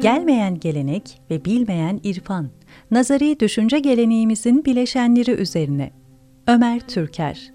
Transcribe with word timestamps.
Gelmeyen 0.00 0.60
gelenek 0.60 1.20
ve 1.30 1.44
bilmeyen 1.44 2.00
irfan. 2.04 2.48
Nazari 2.90 3.40
düşünce 3.40 3.78
geleneğimizin 3.78 4.64
bileşenleri 4.64 5.30
üzerine. 5.30 5.90
Ömer 6.46 6.80
Türker 6.80 7.52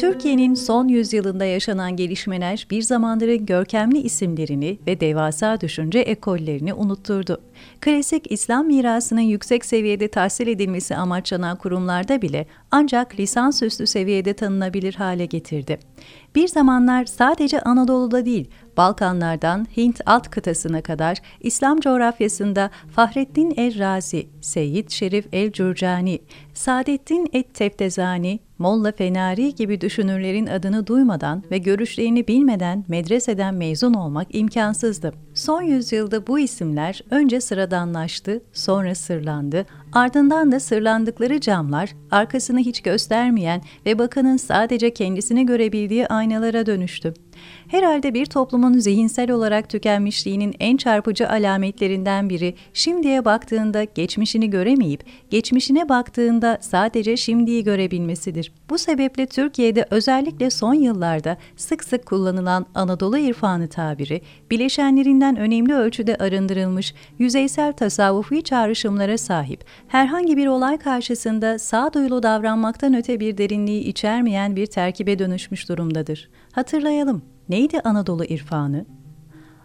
Türkiye'nin 0.00 0.54
son 0.54 0.88
yüzyılında 0.88 1.44
yaşanan 1.44 1.96
gelişmeler 1.96 2.66
bir 2.70 2.82
zamanların 2.82 3.46
görkemli 3.46 3.98
isimlerini 3.98 4.78
ve 4.86 5.00
devasa 5.00 5.60
düşünce 5.60 5.98
ekollerini 5.98 6.74
unutturdu. 6.74 7.40
Klasik 7.80 8.32
İslam 8.32 8.66
mirasının 8.66 9.20
yüksek 9.20 9.64
seviyede 9.64 10.08
tahsil 10.08 10.46
edilmesi 10.46 10.96
amaçlanan 10.96 11.56
kurumlarda 11.56 12.22
bile 12.22 12.46
ancak 12.70 13.20
lisansüstü 13.20 13.86
seviyede 13.86 14.34
tanınabilir 14.34 14.94
hale 14.94 15.26
getirdi. 15.26 15.78
Bir 16.34 16.48
zamanlar 16.48 17.04
sadece 17.04 17.60
Anadolu'da 17.60 18.26
değil, 18.26 18.50
Balkanlardan 18.76 19.66
Hint 19.76 20.00
alt 20.06 20.30
kıtasına 20.30 20.82
kadar 20.82 21.18
İslam 21.40 21.80
coğrafyasında 21.80 22.70
Fahrettin 22.90 23.54
el-Razi, 23.56 24.28
Seyyid 24.40 24.90
Şerif 24.90 25.26
el-Cürcani, 25.32 26.18
Saadettin 26.54 27.28
et-Teftezani, 27.32 28.40
Molla 28.58 28.92
Fenari 28.92 29.54
gibi 29.54 29.80
düşünürlerin 29.80 30.46
adını 30.46 30.86
duymadan 30.86 31.44
ve 31.50 31.58
görüşlerini 31.58 32.28
bilmeden 32.28 32.84
medreseden 32.88 33.54
mezun 33.54 33.94
olmak 33.94 34.34
imkansızdı. 34.34 35.12
Son 35.34 35.62
yüzyılda 35.62 36.26
bu 36.26 36.38
isimler 36.38 37.00
önce 37.10 37.40
sıradanlaştı, 37.40 38.42
sonra 38.52 38.94
sırlandı, 38.94 39.66
ardından 39.92 40.52
da 40.52 40.60
sırlandıkları 40.60 41.40
camlar 41.40 41.94
arkasını 42.10 42.60
hiç 42.60 42.82
göstermeyen 42.82 43.62
ve 43.86 43.98
bakanın 43.98 44.36
sadece 44.36 44.94
kendisini 44.94 45.46
görebildiği 45.46 46.06
aynalara 46.06 46.66
dönüştü. 46.66 47.14
Herhalde 47.68 48.14
bir 48.14 48.26
toplumun 48.26 48.78
zihinsel 48.78 49.30
olarak 49.30 49.70
tükenmişliğinin 49.70 50.54
en 50.60 50.76
çarpıcı 50.76 51.28
alametlerinden 51.28 52.30
biri 52.30 52.54
şimdiye 52.74 53.24
baktığında 53.24 53.84
geçmişini 53.84 54.50
göremeyip 54.50 55.04
geçmişine 55.30 55.88
baktığında 55.88 56.58
sadece 56.60 57.16
şimdiyi 57.16 57.64
görebilmesidir. 57.64 58.52
Bu 58.70 58.78
sebeple 58.78 59.26
Türkiye'de 59.26 59.86
özellikle 59.90 60.50
son 60.50 60.74
yıllarda 60.74 61.36
sık 61.56 61.84
sık 61.84 62.06
kullanılan 62.06 62.66
Anadolu 62.74 63.18
irfanı 63.18 63.68
tabiri 63.68 64.22
bileşenlerinden 64.50 65.36
önemli 65.36 65.74
ölçüde 65.74 66.16
arındırılmış 66.16 66.94
yüzeysel 67.18 67.72
tasavvufi 67.72 68.42
çağrışımlara 68.42 69.18
sahip 69.18 69.64
herhangi 69.88 70.36
bir 70.36 70.46
olay 70.46 70.78
karşısında 70.78 71.58
sağduyulu 71.58 72.22
davranmaktan 72.22 72.94
öte 72.94 73.20
bir 73.20 73.38
derinliği 73.38 73.84
içermeyen 73.84 74.56
bir 74.56 74.66
terkibe 74.66 75.18
dönüşmüş 75.18 75.68
durumdadır. 75.68 76.30
Hatırlayalım. 76.52 77.29
Neydi 77.50 77.80
Anadolu 77.80 78.24
irfanı? 78.24 78.86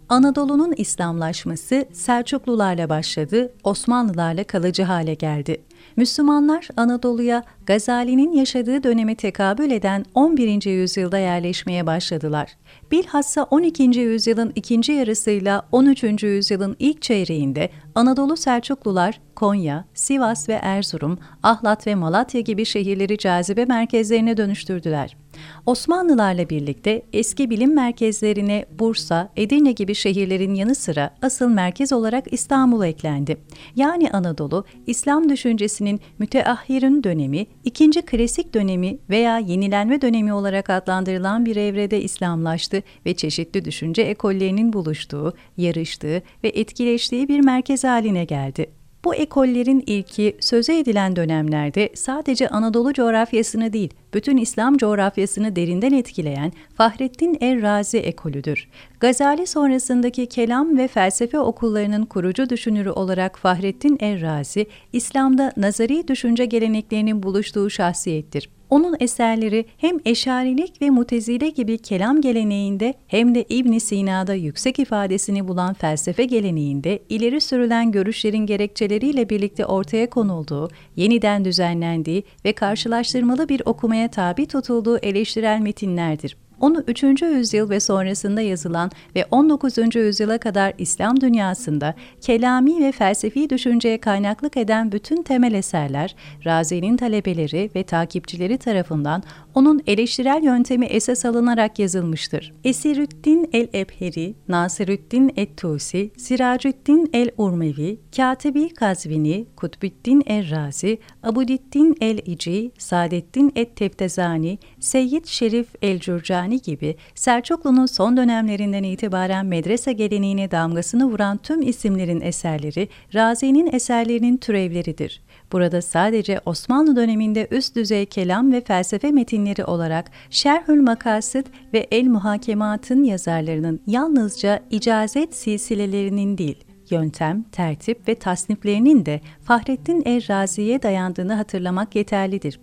Anadolu'nun 0.09 0.73
İslamlaşması 0.77 1.85
Selçuklularla 1.93 2.89
başladı, 2.89 3.53
Osmanlılarla 3.63 4.43
kalıcı 4.43 4.83
hale 4.83 5.13
geldi. 5.13 5.61
Müslümanlar 5.95 6.67
Anadolu'ya 6.77 7.43
Gazali'nin 7.65 8.31
yaşadığı 8.31 8.83
döneme 8.83 9.15
tekabül 9.15 9.71
eden 9.71 10.05
11. 10.13 10.65
yüzyılda 10.65 11.17
yerleşmeye 11.17 11.85
başladılar. 11.85 12.57
Bilhassa 12.91 13.43
12. 13.43 13.83
yüzyılın 13.83 14.51
ikinci 14.55 14.91
yarısıyla 14.91 15.67
13. 15.71 16.23
yüzyılın 16.23 16.75
ilk 16.79 17.01
çeyreğinde 17.01 17.69
Anadolu 17.95 18.37
Selçuklular 18.37 19.21
Konya, 19.35 19.85
Sivas 19.93 20.49
ve 20.49 20.53
Erzurum, 20.53 21.19
Ahlat 21.43 21.87
ve 21.87 21.95
Malatya 21.95 22.41
gibi 22.41 22.65
şehirleri 22.65 23.17
cazibe 23.17 23.65
merkezlerine 23.65 24.37
dönüştürdüler. 24.37 25.17
Osmanlılarla 25.65 26.49
birlikte 26.49 27.01
eski 27.13 27.49
bilim 27.49 27.75
merkezlerine 27.75 28.65
Bursa, 28.79 29.29
Edirne 29.35 29.71
gibi 29.71 29.95
şehirlerin 29.95 30.53
yanı 30.53 30.75
sıra 30.75 31.15
asıl 31.21 31.49
merkez 31.49 31.93
olarak 31.93 32.33
İstanbul 32.33 32.83
eklendi. 32.83 33.37
Yani 33.75 34.11
Anadolu, 34.11 34.65
İslam 34.87 35.29
düşüncesinin 35.29 35.99
müteahhirin 36.19 37.03
dönemi, 37.03 37.47
ikinci 37.63 38.01
klasik 38.01 38.53
dönemi 38.53 38.97
veya 39.09 39.37
yenilenme 39.37 40.01
dönemi 40.01 40.33
olarak 40.33 40.69
adlandırılan 40.69 41.45
bir 41.45 41.55
evrede 41.55 42.01
İslamlaştı 42.01 42.83
ve 43.05 43.13
çeşitli 43.13 43.65
düşünce 43.65 44.01
ekollerinin 44.01 44.73
buluştuğu, 44.73 45.33
yarıştığı 45.57 46.21
ve 46.43 46.47
etkileştiği 46.47 47.27
bir 47.27 47.39
merkez 47.39 47.83
haline 47.83 48.25
geldi. 48.25 48.84
Bu 49.05 49.15
ekollerin 49.15 49.83
ilki 49.87 50.37
söze 50.39 50.79
edilen 50.79 51.15
dönemlerde 51.15 51.89
sadece 51.95 52.49
Anadolu 52.49 52.93
coğrafyasını 52.93 53.73
değil, 53.73 53.89
bütün 54.13 54.37
İslam 54.37 54.77
coğrafyasını 54.77 55.55
derinden 55.55 55.93
etkileyen 55.93 56.51
Fahrettin 56.75 57.37
Er-Razi 57.41 57.97
ekolüdür. 57.97 58.67
Gazali 58.99 59.47
sonrasındaki 59.47 60.25
kelam 60.25 60.77
ve 60.77 60.87
felsefe 60.87 61.39
okullarının 61.39 62.05
kurucu 62.05 62.49
düşünürü 62.49 62.89
olarak 62.89 63.39
Fahrettin 63.39 63.97
Er-Razi, 63.99 64.65
İslam'da 64.93 65.53
nazari 65.57 66.07
düşünce 66.07 66.45
geleneklerinin 66.45 67.23
buluştuğu 67.23 67.69
şahsiyettir. 67.69 68.49
Onun 68.69 68.95
eserleri 68.99 69.65
hem 69.77 69.97
eşarilik 70.05 70.81
ve 70.81 70.89
mutezile 70.89 71.49
gibi 71.49 71.77
kelam 71.77 72.21
geleneğinde 72.21 72.93
hem 73.07 73.35
de 73.35 73.45
İbn 73.49 73.77
Sina'da 73.77 74.33
yüksek 74.33 74.79
ifadesini 74.79 75.47
bulan 75.47 75.73
felsefe 75.73 76.25
geleneğinde 76.25 76.99
ileri 77.09 77.41
sürülen 77.41 77.91
görüşlerin 77.91 78.45
gerekçeleriyle 78.45 79.29
birlikte 79.29 79.65
ortaya 79.65 80.09
konulduğu, 80.09 80.69
yeniden 80.95 81.45
düzenlendiği 81.45 82.23
ve 82.45 82.53
karşılaştırmalı 82.53 83.49
bir 83.49 83.61
okumaya 83.65 84.11
tabi 84.11 84.45
tutulduğu 84.45 84.97
eleştirel 84.97 85.59
metinlerdir. 85.59 86.44
Onu 86.59 86.83
3. 86.87 87.03
yüzyıl 87.21 87.69
ve 87.69 87.79
sonrasında 87.79 88.41
yazılan 88.41 88.91
ve 89.15 89.25
19. 89.31 89.95
yüzyıla 89.95 90.37
kadar 90.37 90.73
İslam 90.77 91.21
dünyasında 91.21 91.95
kelami 92.21 92.83
ve 92.83 92.91
felsefi 92.91 93.49
düşünceye 93.49 93.97
kaynaklık 93.97 94.57
eden 94.57 94.91
bütün 94.91 95.23
temel 95.23 95.53
eserler, 95.53 96.15
Razi'nin 96.45 96.97
talebeleri 96.97 97.69
ve 97.75 97.83
takipçileri 97.83 98.57
tarafından 98.57 99.23
onun 99.55 99.81
eleştirel 99.87 100.43
yöntemi 100.43 100.85
esas 100.85 101.25
alınarak 101.25 101.79
yazılmıştır. 101.79 102.53
Esirüddin 102.63 103.49
el-Ebheri, 103.53 104.35
Nasirüddin 104.47 105.33
et-Tusi, 105.35 106.11
Siracüddin 106.17 107.09
el-Urmevi, 107.13 107.99
Katibi 108.15 108.73
Kazvini, 108.73 109.45
Kutbüddin 109.55 110.23
el-Razi, 110.25 110.97
Abudiddin 111.23 111.97
el-İci, 112.01 112.71
Saadettin 112.77 113.51
et-Teftezani, 113.55 114.57
Seyyid 114.79 115.25
Şerif 115.25 115.67
el-Cürcani 115.81 116.44
gibi 116.51 116.95
Selçuklu'nun 117.15 117.85
son 117.85 118.17
dönemlerinden 118.17 118.83
itibaren 118.83 119.45
medrese 119.45 119.93
geleneğine 119.93 120.51
damgasını 120.51 121.05
vuran 121.05 121.37
tüm 121.37 121.61
isimlerin 121.61 122.21
eserleri, 122.21 122.89
Razi'nin 123.13 123.73
eserlerinin 123.73 124.37
türevleridir. 124.37 125.21
Burada 125.51 125.81
sadece 125.81 126.41
Osmanlı 126.45 126.95
döneminde 126.95 127.47
üst 127.51 127.75
düzey 127.75 128.05
kelam 128.05 128.51
ve 128.51 128.61
felsefe 128.61 129.11
metinleri 129.11 129.65
olarak 129.65 130.11
Şerhül 130.29 130.81
Makasit 130.81 131.47
ve 131.73 131.87
El 131.91 132.07
Muhakemat'ın 132.07 133.03
yazarlarının 133.03 133.81
yalnızca 133.87 134.59
icazet 134.71 135.35
silsilelerinin 135.35 136.37
değil, 136.37 136.63
yöntem, 136.89 137.43
tertip 137.51 138.07
ve 138.07 138.15
tasniflerinin 138.15 139.05
de 139.05 139.21
Fahrettin 139.43 140.03
Er-Razi'ye 140.05 140.81
dayandığını 140.81 141.33
hatırlamak 141.33 141.95
yeterlidir. 141.95 142.59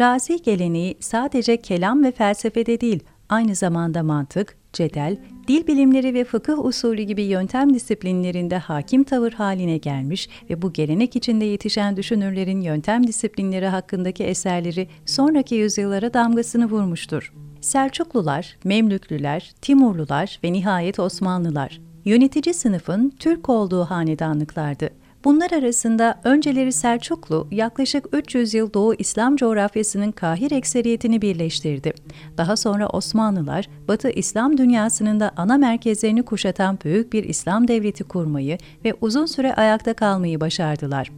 Razi 0.00 0.42
geleneği 0.42 0.96
sadece 1.00 1.56
kelam 1.56 2.04
ve 2.04 2.12
felsefede 2.12 2.80
değil, 2.80 3.04
aynı 3.28 3.54
zamanda 3.54 4.02
mantık, 4.02 4.56
cedel, 4.72 5.16
dil 5.48 5.66
bilimleri 5.66 6.14
ve 6.14 6.24
fıkıh 6.24 6.64
usulü 6.64 7.02
gibi 7.02 7.22
yöntem 7.22 7.74
disiplinlerinde 7.74 8.58
hakim 8.58 9.04
tavır 9.04 9.32
haline 9.32 9.78
gelmiş 9.78 10.28
ve 10.50 10.62
bu 10.62 10.72
gelenek 10.72 11.16
içinde 11.16 11.44
yetişen 11.44 11.96
düşünürlerin 11.96 12.60
yöntem 12.60 13.06
disiplinleri 13.06 13.66
hakkındaki 13.66 14.24
eserleri 14.24 14.88
sonraki 15.06 15.54
yüzyıllara 15.54 16.14
damgasını 16.14 16.66
vurmuştur. 16.66 17.32
Selçuklular, 17.60 18.56
Memlüklüler, 18.64 19.52
Timurlular 19.62 20.40
ve 20.44 20.52
nihayet 20.52 20.98
Osmanlılar, 20.98 21.80
yönetici 22.04 22.54
sınıfın 22.54 23.12
Türk 23.18 23.48
olduğu 23.48 23.84
hanedanlıklardı. 23.84 24.90
Bunlar 25.24 25.50
arasında 25.50 26.20
önceleri 26.24 26.72
Selçuklu 26.72 27.48
yaklaşık 27.50 28.06
300 28.12 28.54
yıl 28.54 28.72
Doğu 28.72 28.94
İslam 28.94 29.36
coğrafyasının 29.36 30.12
kahir 30.12 30.50
ekseriyetini 30.50 31.22
birleştirdi. 31.22 31.92
Daha 32.36 32.56
sonra 32.56 32.88
Osmanlılar 32.88 33.68
Batı 33.88 34.10
İslam 34.10 34.58
dünyasının 34.58 35.20
da 35.20 35.32
ana 35.36 35.58
merkezlerini 35.58 36.22
kuşatan 36.22 36.78
büyük 36.84 37.12
bir 37.12 37.24
İslam 37.24 37.68
devleti 37.68 38.04
kurmayı 38.04 38.58
ve 38.84 38.94
uzun 39.00 39.26
süre 39.26 39.54
ayakta 39.54 39.94
kalmayı 39.94 40.40
başardılar. 40.40 41.10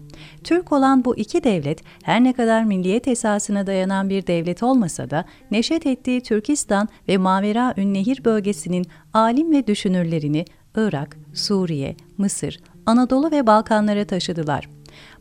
Türk 0.44 0.72
olan 0.72 1.04
bu 1.04 1.16
iki 1.16 1.44
devlet 1.44 1.82
her 2.02 2.24
ne 2.24 2.32
kadar 2.32 2.64
milliyet 2.64 3.08
esasına 3.08 3.66
dayanan 3.66 4.08
bir 4.08 4.26
devlet 4.26 4.62
olmasa 4.62 5.10
da 5.10 5.24
neşet 5.50 5.86
ettiği 5.86 6.20
Türkistan 6.20 6.88
ve 7.08 7.16
Mavera 7.16 7.74
Ünnehir 7.76 8.24
bölgesinin 8.24 8.86
alim 9.12 9.52
ve 9.52 9.66
düşünürlerini 9.66 10.44
Irak, 10.76 11.16
Suriye, 11.34 11.96
Mısır, 12.18 12.60
Anadolu 12.90 13.30
ve 13.30 13.46
Balkanlara 13.46 14.04
taşıdılar. 14.04 14.68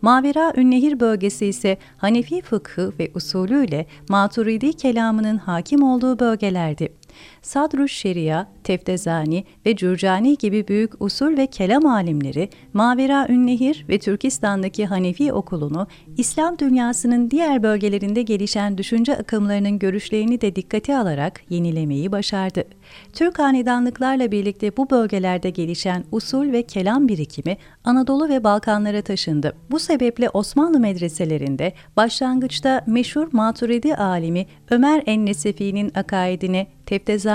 Mavera 0.02 0.54
Ünnehir 0.56 1.00
bölgesi 1.00 1.46
ise 1.46 1.78
Hanefi 1.98 2.42
fıkhı 2.42 2.94
ve 3.00 3.12
usulüyle 3.16 3.86
Maturidi 4.10 4.74
kelamının 4.74 5.38
hakim 5.38 5.84
olduğu 5.84 6.20
bölgelerdi. 6.20 6.94
Sadruş 7.42 7.92
Şeria, 7.92 8.46
Teftezani 8.64 9.44
ve 9.66 9.76
Cürcani 9.76 10.38
gibi 10.38 10.68
büyük 10.68 11.02
usul 11.02 11.38
ve 11.38 11.48
kelam 11.48 11.86
alimleri 11.86 12.50
Mavera 12.74 13.28
Ünnehir 13.30 13.86
ve 13.90 14.00
Türkistan'daki 14.00 14.86
Hanefi 14.86 15.34
okulunu 15.34 15.88
İslam 16.18 16.60
dünyasının 16.60 17.32
diğer 17.32 17.64
bölgelerinde 17.64 18.22
gelişen 18.22 18.78
düşünce 18.78 19.18
akımlarının 19.18 19.80
görüşlerini 19.80 20.42
de 20.42 20.56
dikkate 20.56 20.98
alarak 20.98 21.42
yenilemeyi 21.50 22.12
başardı. 22.12 22.64
Türk 23.14 23.40
hanedanlıklarla 23.40 24.32
birlikte 24.32 24.78
bu 24.78 24.90
bölgelerde 24.90 25.50
gelişen 25.50 26.04
usul 26.12 26.52
ve 26.52 26.64
kelam 26.64 27.08
birikimi 27.08 27.58
Anadolu 27.84 28.30
ve 28.30 28.44
Balkanlara 28.44 29.02
taşındı. 29.02 29.54
Bu 29.72 29.80
sebeple 29.80 30.30
Osmanlı 30.30 30.80
medreselerinde 30.80 31.74
başlangıçta 31.98 32.84
meşhur 32.88 33.28
Maturidi 33.32 33.96
alimi 33.96 34.46
Ömer 34.72 35.04
en-Nesefi'nin 35.06 35.92
akaidine 35.96 36.68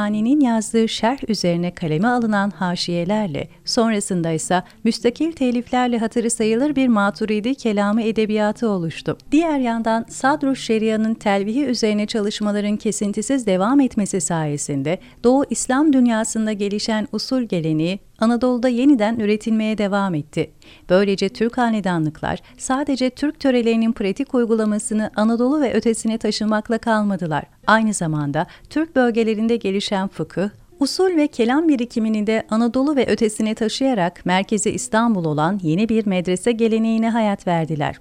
Teftezani'nin 0.04 0.40
yazdığı 0.40 0.88
şerh 0.88 1.28
üzerine 1.28 1.74
kaleme 1.74 2.08
alınan 2.08 2.50
haşiyelerle, 2.50 3.48
sonrasında 3.64 4.30
ise 4.30 4.62
müstakil 4.84 5.32
teliflerle 5.32 5.98
hatırı 5.98 6.30
sayılır 6.30 6.76
bir 6.76 6.88
Maturidi 6.88 7.54
kelamı 7.54 8.02
edebiyatı 8.02 8.68
oluştu. 8.68 9.18
Diğer 9.32 9.58
yandan 9.58 10.06
Sadruş 10.08 10.64
Şeria'nın 10.64 11.14
telvihi 11.14 11.64
üzerine 11.64 12.06
çalışmaların 12.06 12.76
kesintisiz 12.76 13.46
devam 13.46 13.80
etmesi 13.80 14.20
sayesinde 14.20 14.98
Doğu 15.24 15.44
İslam 15.50 15.92
dünyasında 15.92 16.52
gelişen 16.52 17.08
usul 17.12 17.42
geleneği 17.42 17.98
Anadolu'da 18.18 18.68
yeniden 18.68 19.18
üretilmeye 19.18 19.78
devam 19.78 20.14
etti. 20.14 20.50
Böylece 20.90 21.28
Türk 21.28 21.58
hanedanlıklar 21.58 22.40
sadece 22.58 23.10
Türk 23.10 23.40
törelerinin 23.40 23.92
pratik 23.92 24.34
uygulamasını 24.34 25.10
Anadolu 25.16 25.60
ve 25.60 25.74
ötesine 25.74 26.18
taşımakla 26.18 26.78
kalmadılar. 26.78 27.44
Aynı 27.66 27.94
zamanda 27.94 28.46
Türk 28.70 28.96
bölgelerinde 28.96 29.56
gelişen 29.56 30.08
fıkıh, 30.08 30.48
Usul 30.80 31.16
ve 31.16 31.26
kelam 31.26 31.68
birikimini 31.68 32.26
de 32.26 32.46
Anadolu 32.50 32.96
ve 32.96 33.06
ötesine 33.06 33.54
taşıyarak 33.54 34.26
merkezi 34.26 34.70
İstanbul 34.70 35.24
olan 35.24 35.60
yeni 35.62 35.88
bir 35.88 36.06
medrese 36.06 36.52
geleneğine 36.52 37.10
hayat 37.10 37.46
verdiler. 37.46 37.96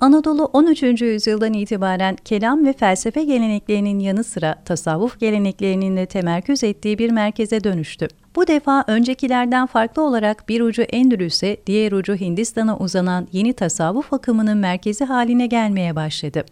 Anadolu 0.00 0.44
13. 0.44 0.82
yüzyıldan 1.02 1.52
itibaren 1.52 2.16
kelam 2.24 2.66
ve 2.66 2.72
felsefe 2.72 3.24
geleneklerinin 3.24 3.98
yanı 3.98 4.24
sıra 4.24 4.62
tasavvuf 4.64 5.20
geleneklerinin 5.20 5.96
de 5.96 6.06
temerküz 6.06 6.64
ettiği 6.64 6.98
bir 6.98 7.10
merkeze 7.10 7.64
dönüştü. 7.64 8.08
Bu 8.36 8.46
defa 8.46 8.84
öncekilerden 8.86 9.66
farklı 9.66 10.02
olarak 10.02 10.48
bir 10.48 10.60
ucu 10.60 10.82
Endülüs'e, 10.82 11.56
diğer 11.66 11.92
ucu 11.92 12.16
Hindistan'a 12.16 12.78
uzanan 12.78 13.28
yeni 13.32 13.52
tasavvuf 13.52 14.12
akımının 14.12 14.58
merkezi 14.58 15.04
haline 15.04 15.46
gelmeye 15.46 15.96
başladı. 15.96 16.44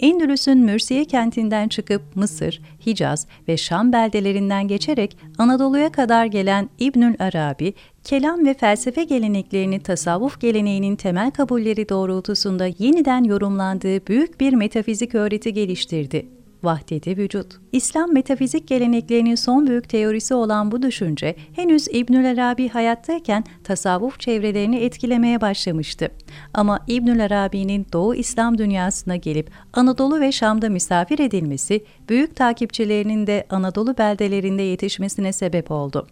Endülüs'ün 0.00 0.58
Mürsiye 0.58 1.04
kentinden 1.04 1.68
çıkıp 1.68 2.02
Mısır, 2.14 2.60
Hicaz 2.86 3.26
ve 3.48 3.56
Şam 3.56 3.92
beldelerinden 3.92 4.68
geçerek 4.68 5.18
Anadolu'ya 5.38 5.92
kadar 5.92 6.26
gelen 6.26 6.68
İbnül 6.78 7.14
Arabi, 7.18 7.74
kelam 8.04 8.46
ve 8.46 8.54
felsefe 8.54 9.04
geleneklerini 9.04 9.80
tasavvuf 9.80 10.40
geleneğinin 10.40 10.96
temel 10.96 11.30
kabulleri 11.30 11.88
doğrultusunda 11.88 12.66
yeniden 12.78 13.24
yorumlandığı 13.24 14.06
büyük 14.06 14.40
bir 14.40 14.52
metafizik 14.52 15.14
öğreti 15.14 15.52
geliştirdi 15.52 16.35
vahdeti 16.66 17.16
vücut. 17.16 17.46
İslam 17.72 18.12
metafizik 18.12 18.68
geleneklerinin 18.68 19.34
son 19.34 19.66
büyük 19.66 19.88
teorisi 19.88 20.34
olan 20.34 20.72
bu 20.72 20.82
düşünce 20.82 21.34
henüz 21.52 21.88
İbnül 21.92 22.30
Arabi 22.30 22.68
hayattayken 22.68 23.44
tasavvuf 23.64 24.20
çevrelerini 24.20 24.76
etkilemeye 24.76 25.40
başlamıştı. 25.40 26.08
Ama 26.54 26.80
İbnül 26.88 27.24
Arabi'nin 27.24 27.86
Doğu 27.92 28.14
İslam 28.14 28.58
dünyasına 28.58 29.16
gelip 29.16 29.50
Anadolu 29.72 30.20
ve 30.20 30.32
Şam'da 30.32 30.68
misafir 30.68 31.18
edilmesi, 31.18 31.84
büyük 32.08 32.36
takipçilerinin 32.36 33.26
de 33.26 33.46
Anadolu 33.50 33.98
beldelerinde 33.98 34.62
yetişmesine 34.62 35.32
sebep 35.32 35.70
oldu. 35.70 36.06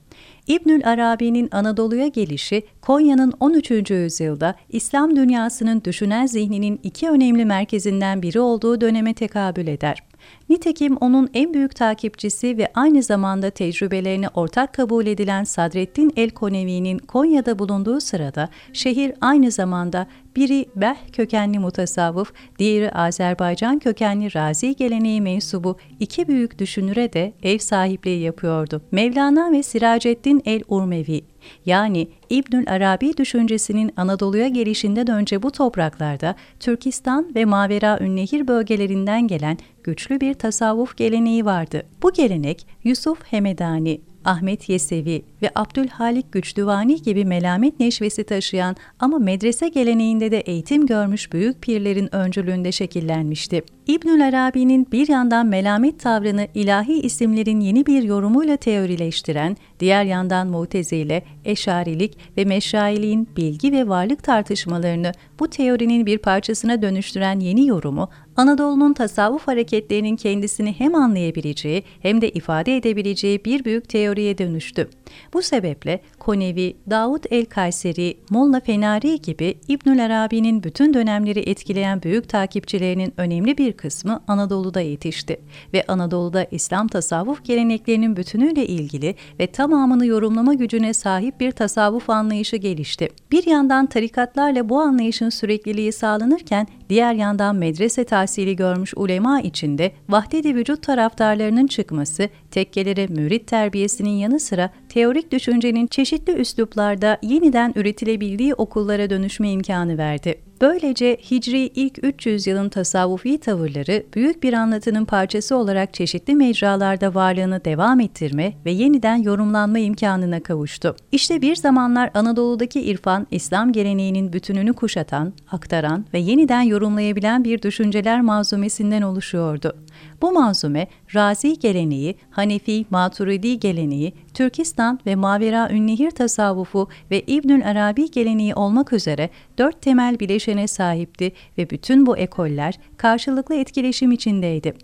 İbnül 0.46 0.86
Arabi'nin 0.88 1.48
Anadolu'ya 1.52 2.06
gelişi 2.06 2.62
Konya'nın 2.80 3.32
13. 3.40 3.90
yüzyılda 3.90 4.54
İslam 4.68 5.16
dünyasının 5.16 5.82
düşünen 5.84 6.26
zihninin 6.26 6.80
iki 6.82 7.10
önemli 7.10 7.44
merkezinden 7.44 8.22
biri 8.22 8.40
olduğu 8.40 8.80
döneme 8.80 9.14
tekabül 9.14 9.66
eder. 9.66 10.02
Nitekim 10.49 10.96
onun 10.96 11.31
en 11.35 11.55
büyük 11.55 11.76
takipçisi 11.76 12.58
ve 12.58 12.69
aynı 12.75 13.02
zamanda 13.02 13.50
tecrübelerini 13.50 14.29
ortak 14.29 14.75
kabul 14.75 15.06
edilen 15.06 15.44
Sadreddin 15.44 16.12
el-Konevi'nin 16.17 16.99
Konya'da 16.99 17.58
bulunduğu 17.58 18.00
sırada 18.00 18.49
şehir 18.73 19.12
aynı 19.20 19.50
zamanda 19.50 20.06
biri 20.37 20.67
Beh 20.76 20.96
kökenli 21.12 21.58
mutasavvıf, 21.58 22.32
diğeri 22.58 22.91
Azerbaycan 22.91 23.79
kökenli 23.79 24.35
Razi 24.35 24.76
geleneği 24.76 25.20
mensubu 25.20 25.76
iki 26.00 26.29
büyük 26.29 26.58
düşünüre 26.58 27.12
de 27.12 27.32
ev 27.43 27.58
sahipliği 27.58 28.20
yapıyordu. 28.20 28.82
Mevlana 28.90 29.52
ve 29.52 29.62
Siraceddin 29.62 30.43
el-Urmevi 30.44 31.25
yani 31.67 32.08
İbnül 32.31 32.70
Arabi 32.70 33.17
düşüncesinin 33.17 33.93
Anadolu'ya 33.97 34.49
gelişinden 34.49 35.11
önce 35.11 35.43
bu 35.43 35.50
topraklarda 35.50 36.35
Türkistan 36.61 37.35
ve 37.35 37.44
Mavera 37.44 37.99
Ünnehir 38.00 38.49
bölgelerinden 38.49 39.29
gelen 39.29 39.58
güçlü 39.85 40.20
bir 40.20 40.33
tasavvuf 40.34 40.96
geleneği 40.96 41.44
vardı. 41.44 41.82
Bu 42.02 42.12
gelenek 42.12 42.66
Yusuf 42.84 43.19
Hemedani, 43.25 44.00
Ahmet 44.25 44.69
Yesevi 44.69 45.25
ve 45.42 45.50
Abdülhalik 45.54 46.32
Güçlüvani 46.32 47.02
gibi 47.02 47.25
melamet 47.25 47.81
neşvesi 47.81 48.25
taşıyan 48.25 48.76
ama 48.98 49.19
medrese 49.19 49.69
geleneğinde 49.69 50.31
de 50.31 50.40
eğitim 50.40 50.86
görmüş 50.86 51.32
büyük 51.32 51.62
pirlerin 51.62 52.14
öncülüğünde 52.14 52.72
şekillenmişti. 52.72 53.62
İbnül 53.86 54.28
Arabi'nin 54.28 54.86
bir 54.92 55.08
yandan 55.08 55.46
melamet 55.46 56.00
tavrını 56.00 56.48
ilahi 56.54 57.00
isimlerin 57.00 57.60
yeni 57.60 57.86
bir 57.86 58.02
yorumuyla 58.02 58.56
teorileştiren, 58.56 59.56
diğer 59.81 60.04
yandan 60.04 60.46
Mutezile, 60.46 61.22
Eşarilik 61.44 62.19
ve 62.36 62.44
Meşrailiğin 62.44 63.28
bilgi 63.36 63.72
ve 63.72 63.88
varlık 63.88 64.22
tartışmalarını 64.22 65.12
bu 65.40 65.50
teorinin 65.50 66.06
bir 66.06 66.19
parçasına 66.19 66.82
dönüştüren 66.82 67.40
yeni 67.40 67.66
yorumu, 67.66 68.08
Anadolu'nun 68.36 68.92
tasavvuf 68.92 69.46
hareketlerinin 69.46 70.16
kendisini 70.16 70.72
hem 70.78 70.94
anlayabileceği 70.94 71.82
hem 72.00 72.20
de 72.20 72.30
ifade 72.30 72.76
edebileceği 72.76 73.44
bir 73.44 73.64
büyük 73.64 73.88
teoriye 73.88 74.38
dönüştü. 74.38 74.88
Bu 75.32 75.42
sebeple 75.42 76.00
Konevi, 76.19 76.76
Davud 76.90 77.25
el-Kayseri, 77.30 78.16
Molla 78.30 78.60
Fenari 78.60 79.20
gibi 79.20 79.54
İbnül 79.69 80.04
Arabi'nin 80.04 80.62
bütün 80.62 80.94
dönemleri 80.94 81.40
etkileyen 81.40 82.02
büyük 82.02 82.28
takipçilerinin 82.28 83.12
önemli 83.16 83.58
bir 83.58 83.74
kısmı 83.76 84.21
Anadolu'da 84.29 84.81
yetişti 84.81 85.41
ve 85.73 85.85
Anadolu'da 85.88 86.47
İslam 86.50 86.88
tasavvuf 86.88 87.44
geleneklerinin 87.44 88.17
bütünüyle 88.17 88.67
ilgili 88.67 89.14
ve 89.40 89.47
tamamını 89.47 90.07
yorumlama 90.07 90.54
gücüne 90.54 90.95
sahip 90.95 91.40
bir 91.40 91.52
tasavvuf 91.52 92.11
anlayışı 92.11 92.57
gelişti. 92.57 93.09
Bir 93.33 93.47
yandan 93.47 93.87
tarikatlarla 93.87 94.69
bu 94.69 94.81
anlayışın 94.81 95.28
sürekliliği 95.28 95.93
sağlanırken 95.93 96.66
diğer 96.88 97.14
yandan 97.14 97.57
medrese 97.57 98.05
tahsili 98.05 98.57
görmüş 98.57 98.95
ulema 98.97 99.41
içinde 99.41 99.93
vahdet 100.09 100.45
vücut 100.45 100.83
taraftarlarının 100.83 101.67
çıkması, 101.67 102.29
tekkelere 102.50 103.07
mürit 103.07 103.47
terbiyesinin 103.47 104.11
yanı 104.11 104.41
sıra 104.41 104.71
teorik 104.88 105.33
düşüncenin 105.33 105.87
çeşitli 105.87 106.33
üsluplarda 106.33 107.19
yeniden 107.23 107.73
üretilebildiği 107.76 108.55
okullara 108.55 109.11
dönüşme 109.11 109.50
imkanı 109.50 109.99
verdi. 109.99 110.41
Böylece 110.61 111.17
Hicri 111.31 111.59
ilk 111.59 112.05
300 112.05 112.47
yılın 112.47 112.69
tasavvufi 112.69 113.38
tavırları 113.38 114.03
büyük 114.14 114.43
bir 114.43 114.53
anlatının 114.53 115.05
parçası 115.05 115.57
olarak 115.57 115.95
çeşitli 115.95 116.35
mecralarda 116.35 117.14
varlığını 117.14 117.64
devam 117.64 118.00
ettirme 118.00 118.53
ve 118.67 118.71
yeniden 118.71 119.17
yorumlanma 119.17 119.79
imkanına 119.79 120.43
kavuştu. 120.43 120.97
İşte 121.12 121.43
bir 121.43 121.57
zamanlar 121.57 122.11
Anadolu'daki 122.14 122.81
irfan, 122.81 123.26
İslam 123.31 123.73
geleneğinin 123.73 124.33
bütününü 124.33 124.73
kuşatan, 124.73 125.33
aktaran 125.50 126.05
ve 126.14 126.19
yeniden 126.19 126.62
yorumlayabilen 126.75 127.45
bir 127.45 127.62
düşünceler 127.62 128.21
malzumesinden 128.21 129.02
oluşuyordu. 129.02 129.76
Bu 130.23 130.33
manzume, 130.33 130.87
Razi 131.14 131.59
geleneği, 131.59 132.16
Hanefi, 132.31 132.85
Maturidi 132.90 133.61
geleneği, 133.61 134.12
Türkistan 134.35 135.00
ve 135.07 135.14
Mavera 135.16 135.71
Ünnehir 135.71 136.11
tasavvufu 136.11 136.88
ve 137.11 137.21
İbnül 137.21 137.69
Arabi 137.69 138.11
geleneği 138.11 138.54
olmak 138.54 138.93
üzere 138.93 139.31
dört 139.59 139.83
temel 139.83 140.21
bileşene 140.21 140.66
sahipti 140.66 141.33
ve 141.59 141.71
bütün 141.71 142.07
bu 142.07 142.16
ekoller 142.16 142.78
karşılıklı 142.97 143.54
etkileşim 143.54 144.12
içindeydi. 144.12 144.75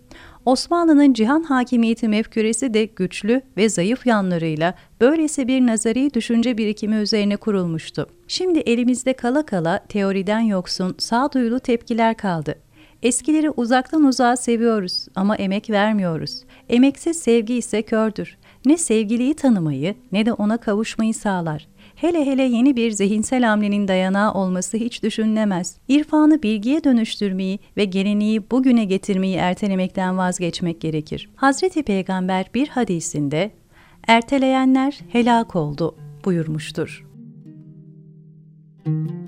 Osmanlı'nın 0.46 1.12
cihan 1.12 1.42
hakimiyeti 1.42 2.08
mefküresi 2.08 2.74
de 2.74 2.84
güçlü 2.84 3.42
ve 3.56 3.68
zayıf 3.68 4.06
yanlarıyla 4.06 4.74
böylesi 5.00 5.48
bir 5.48 5.66
nazari 5.66 6.14
düşünce 6.14 6.58
birikimi 6.58 6.96
üzerine 6.96 7.36
kurulmuştu. 7.36 8.06
Şimdi 8.28 8.58
elimizde 8.58 9.12
kala 9.12 9.46
kala 9.46 9.78
teoriden 9.88 10.40
yoksun 10.40 10.94
sağduyulu 10.98 11.60
tepkiler 11.60 12.16
kaldı. 12.16 12.54
Eskileri 13.02 13.50
uzaktan 13.50 14.04
uzağa 14.04 14.36
seviyoruz 14.36 15.06
ama 15.14 15.36
emek 15.36 15.70
vermiyoruz. 15.70 16.42
Emeksiz 16.68 17.18
sevgi 17.18 17.54
ise 17.54 17.82
kördür. 17.82 18.38
Ne 18.66 18.76
sevgiliyi 18.76 19.34
tanımayı 19.34 19.94
ne 20.12 20.26
de 20.26 20.32
ona 20.32 20.56
kavuşmayı 20.56 21.14
sağlar. 21.14 21.68
Hele 22.00 22.26
hele 22.26 22.42
yeni 22.42 22.76
bir 22.76 22.90
zihinsel 22.90 23.42
hamlenin 23.42 23.88
dayanağı 23.88 24.32
olması 24.32 24.76
hiç 24.76 25.02
düşünülemez. 25.02 25.76
İrfanı 25.88 26.42
bilgiye 26.42 26.84
dönüştürmeyi 26.84 27.58
ve 27.76 27.84
geleneği 27.84 28.50
bugüne 28.50 28.84
getirmeyi 28.84 29.36
ertelemekten 29.36 30.18
vazgeçmek 30.18 30.80
gerekir. 30.80 31.30
Hazreti 31.36 31.82
Peygamber 31.82 32.50
bir 32.54 32.68
hadisinde 32.68 33.50
erteleyenler 34.06 34.98
helak 35.08 35.56
oldu 35.56 35.96
buyurmuştur. 36.24 37.06
Müzik 38.86 39.19